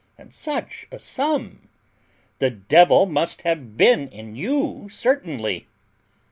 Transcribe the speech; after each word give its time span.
And 0.17 0.33
such 0.33 0.87
a 0.91 0.97
sum! 0.97 1.67
The 2.39 2.49
devil 2.49 3.05
must 3.05 3.43
have 3.43 3.77
been 3.77 4.07
in 4.07 4.35
you 4.35 4.87
certainly!" 4.89 5.67